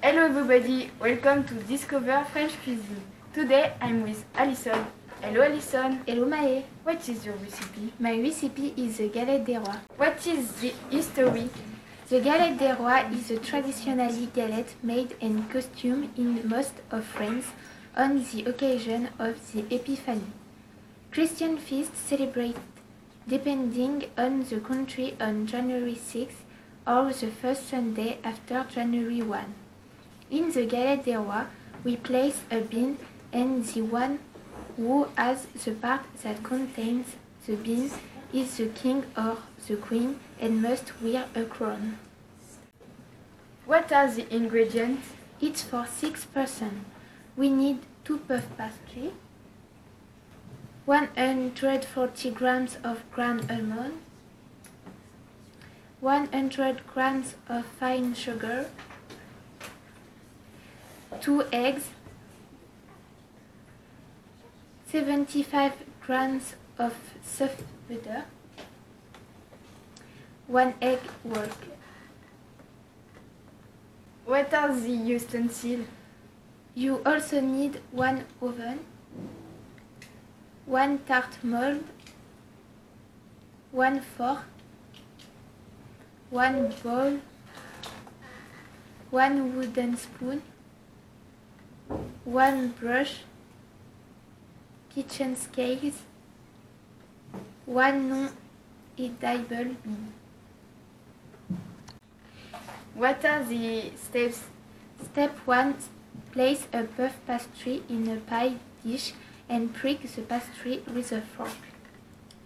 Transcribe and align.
Hello 0.00 0.24
everybody, 0.24 0.90
welcome 1.00 1.44
to 1.44 1.54
Discover 1.64 2.24
French 2.32 2.52
Cuisine. 2.64 3.02
Today 3.34 3.74
I'm 3.80 4.04
with 4.04 4.24
Alison. 4.34 4.86
Hello 5.20 5.42
Alison. 5.42 6.00
Hello 6.06 6.24
Mae. 6.24 6.64
What 6.82 7.06
is 7.08 7.26
your 7.26 7.34
recipe? 7.34 7.92
My 7.98 8.12
recipe 8.18 8.72
is 8.76 8.98
the 8.98 9.08
galette 9.08 9.44
des 9.44 9.58
rois. 9.58 9.76
What 9.96 10.26
is 10.26 10.52
the 10.60 10.72
history? 10.90 11.50
The 12.10 12.20
galette 12.20 12.56
des 12.56 12.72
rois 12.72 13.04
is 13.12 13.30
a 13.30 13.38
traditionally 13.38 14.30
galette 14.34 14.76
made 14.82 15.14
and 15.20 15.50
costume 15.50 16.10
in 16.16 16.48
most 16.48 16.72
of 16.90 17.04
France 17.04 17.48
on 17.94 18.24
the 18.32 18.44
occasion 18.44 19.10
of 19.18 19.52
the 19.52 19.66
Epiphany. 19.68 20.32
Christian 21.12 21.58
feasts 21.58 21.98
celebrate 21.98 22.56
depending 23.28 24.04
on 24.16 24.42
the 24.48 24.58
country 24.58 25.18
on 25.20 25.46
January 25.46 25.94
6 25.94 26.34
or 26.86 27.12
the 27.12 27.26
first 27.26 27.68
Sunday 27.68 28.16
after 28.24 28.64
January 28.70 29.20
1. 29.20 29.44
In 30.30 30.50
the 30.50 30.64
galette 30.64 31.04
des 31.04 31.18
rois, 31.18 31.44
we 31.84 31.96
place 31.96 32.40
a 32.50 32.62
bean 32.62 32.96
and 33.34 33.66
the 33.66 33.82
one 33.82 34.18
who 34.78 35.08
has 35.14 35.44
the 35.62 35.72
part 35.72 36.06
that 36.22 36.42
contains 36.42 37.16
the 37.46 37.56
bean 37.56 37.90
is 38.32 38.56
the 38.56 38.66
king 38.66 39.04
or 39.16 39.38
the 39.66 39.76
queen 39.76 40.20
and 40.40 40.62
must 40.62 40.92
wear 41.00 41.26
a 41.34 41.44
crown. 41.44 41.98
What 43.64 43.92
are 43.92 44.10
the 44.10 44.32
ingredients? 44.34 45.08
It's 45.40 45.62
for 45.62 45.86
six 45.86 46.24
persons. 46.24 46.84
We 47.36 47.50
need 47.50 47.78
two 48.04 48.18
puff 48.18 48.46
pastry, 48.56 49.12
140 50.86 52.30
grams 52.30 52.78
of 52.82 53.08
ground 53.12 53.46
almond, 53.50 53.98
100 56.00 56.86
grams 56.86 57.34
of 57.48 57.66
fine 57.66 58.14
sugar, 58.14 58.70
2 61.20 61.44
eggs, 61.52 61.90
75 64.90 65.72
grams 66.00 66.54
of 66.78 66.94
soft 67.22 67.62
butter, 67.88 68.24
1 70.46 70.74
egg 70.80 71.00
yolk. 71.24 71.66
What 74.24 74.54
are 74.54 74.74
the 74.74 74.90
utensils? 74.90 75.86
You 76.74 77.02
also 77.04 77.40
need 77.40 77.80
one 77.90 78.24
oven, 78.40 78.80
one 80.66 80.98
tart 81.06 81.42
mold, 81.42 81.82
one 83.72 84.00
fork, 84.00 84.44
one 86.30 86.72
bowl, 86.82 87.18
one 89.10 89.56
wooden 89.56 89.96
spoon, 89.96 90.42
one 92.24 92.68
brush, 92.78 93.22
kitchen 94.90 95.34
scales, 95.34 96.02
one 97.68 98.08
non-edible 98.08 99.76
bean. 99.84 100.12
What 102.94 103.22
are 103.26 103.44
the 103.44 103.92
steps? 103.94 104.44
Step 105.04 105.36
1. 105.44 105.74
Place 106.32 106.66
a 106.72 106.84
puff 106.84 107.14
pastry 107.26 107.82
in 107.90 108.08
a 108.08 108.16
pie 108.16 108.54
dish 108.82 109.12
and 109.50 109.74
prick 109.74 110.00
the 110.00 110.22
pastry 110.22 110.82
with 110.94 111.12
a 111.12 111.20
fork. 111.20 111.58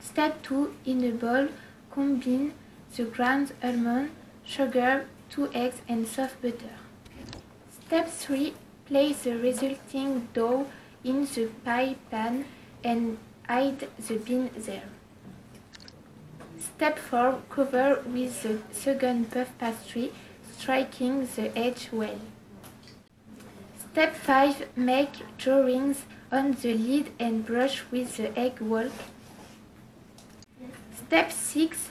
Step 0.00 0.42
2. 0.42 0.74
In 0.86 1.04
a 1.04 1.10
bowl, 1.10 1.48
combine 1.90 2.54
the 2.96 3.04
ground 3.04 3.52
almond, 3.62 4.10
sugar, 4.46 5.06
2 5.28 5.50
eggs 5.52 5.82
and 5.86 6.06
soft 6.06 6.40
butter. 6.40 6.76
Step 7.84 8.08
3. 8.08 8.54
Place 8.86 9.24
the 9.24 9.36
resulting 9.36 10.28
dough 10.32 10.66
in 11.04 11.26
the 11.26 11.50
pie 11.62 11.96
pan 12.10 12.46
and 12.82 13.18
hide 13.46 13.86
the 13.98 14.16
bean 14.16 14.48
there. 14.56 14.88
Step 16.60 16.98
4. 16.98 17.40
Cover 17.48 18.02
with 18.06 18.42
the 18.42 18.58
second 18.70 19.30
puff 19.30 19.48
pastry, 19.58 20.12
striking 20.52 21.26
the 21.34 21.56
edge 21.58 21.88
well. 21.90 22.20
Step 23.90 24.14
5. 24.14 24.68
Make 24.76 25.14
drawings 25.38 26.04
on 26.30 26.52
the 26.60 26.74
lid 26.74 27.12
and 27.18 27.46
brush 27.46 27.82
with 27.90 28.18
the 28.18 28.38
egg 28.38 28.60
yolk. 28.60 28.92
Step 30.94 31.32
6. 31.32 31.88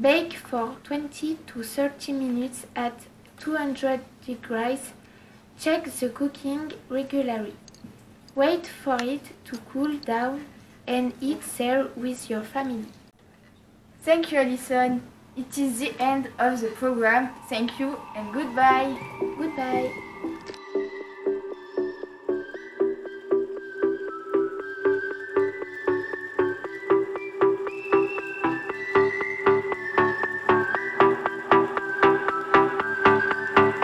Bake 0.00 0.34
for 0.34 0.76
20 0.84 1.38
to 1.48 1.62
30 1.64 2.12
minutes 2.12 2.66
at 2.76 2.94
200 3.40 4.00
degrees. 4.24 4.92
Check 5.58 5.90
the 5.90 6.08
cooking 6.10 6.72
regularly. 6.88 7.54
Wait 8.36 8.68
for 8.68 9.02
it 9.02 9.32
to 9.46 9.58
cool 9.72 9.98
down 9.98 10.46
and 10.86 11.12
eat 11.20 11.42
there 11.58 11.88
with 11.96 12.30
your 12.30 12.42
family. 12.42 12.86
Thank 14.02 14.32
you 14.32 14.38
Alysson. 14.38 15.00
It 15.36 15.56
is 15.58 15.78
the 15.78 15.92
end 16.00 16.30
of 16.38 16.60
the 16.60 16.68
program. 16.68 17.30
Thank 17.48 17.78
you 17.78 17.98
and 18.16 18.32
goodbye. 18.32 18.98
Goodbye. 19.38 20.09